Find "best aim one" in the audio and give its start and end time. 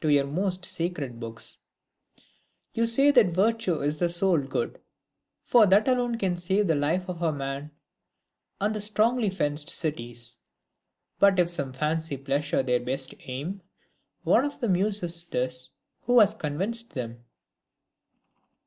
12.80-14.46